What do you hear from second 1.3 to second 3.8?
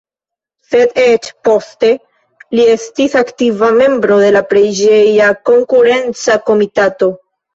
poste li estis aktiva